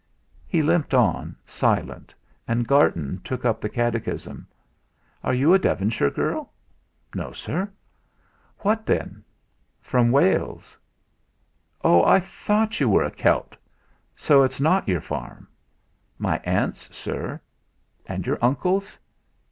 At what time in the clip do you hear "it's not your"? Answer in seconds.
14.41-15.01